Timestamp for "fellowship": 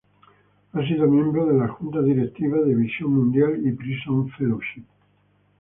4.31-4.85